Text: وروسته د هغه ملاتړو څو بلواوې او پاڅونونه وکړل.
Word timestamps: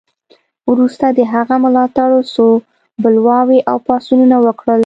وروسته 0.71 1.05
د 1.17 1.19
هغه 1.33 1.55
ملاتړو 1.63 2.19
څو 2.33 2.45
بلواوې 3.03 3.59
او 3.69 3.77
پاڅونونه 3.87 4.37
وکړل. 4.45 4.79